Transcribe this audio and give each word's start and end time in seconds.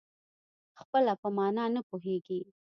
خپله 0.79 1.13
په 1.21 1.27
مانا 1.37 1.65
نه 1.75 1.81
پوهېږي. 1.89 2.39